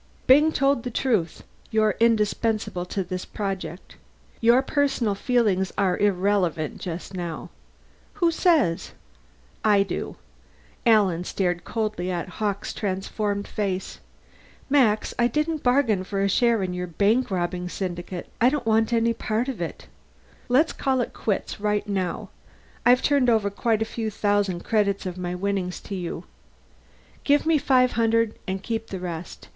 Byng 0.25 0.51
told 0.51 0.81
the 0.81 0.89
truth: 0.89 1.43
you're 1.69 1.95
indispensable 1.99 2.87
to 2.87 3.03
this 3.03 3.23
project. 3.23 3.97
Your 4.39 4.63
personal 4.63 5.13
feelings 5.13 5.71
are 5.77 5.95
irrelevant 5.95 6.79
just 6.79 7.13
now." 7.13 7.51
"Who 8.13 8.31
says?" 8.31 8.93
"I 9.63 9.83
do." 9.83 10.15
Alan 10.87 11.23
stared 11.23 11.65
coldly 11.65 12.09
at 12.09 12.41
Hawkes' 12.41 12.73
transformed 12.73 13.47
face. 13.47 13.99
"Max, 14.71 15.13
I 15.19 15.27
didn't 15.27 15.61
bargain 15.61 16.03
for 16.03 16.23
a 16.23 16.27
share 16.27 16.63
in 16.63 16.73
your 16.73 16.87
bank 16.87 17.29
robbing 17.29 17.69
syndicate. 17.69 18.27
I 18.41 18.49
don't 18.49 18.65
want 18.65 18.91
any 18.91 19.13
part 19.13 19.47
of 19.47 19.61
it. 19.61 19.85
Let's 20.49 20.73
call 20.73 21.01
it 21.01 21.13
quits 21.13 21.59
right 21.59 21.87
now. 21.87 22.29
I've 22.87 23.03
turned 23.03 23.29
over 23.29 23.51
quite 23.51 23.83
a 23.83 23.93
few 23.95 24.09
thousand 24.09 24.63
credits 24.65 25.05
of 25.05 25.19
my 25.19 25.35
winnings 25.35 25.79
to 25.81 25.93
you. 25.95 26.23
Give 27.23 27.45
me 27.45 27.59
five 27.59 27.91
hundred 27.91 28.33
and 28.47 28.63
keep 28.63 28.87
the 28.87 28.99
rest. 28.99 29.49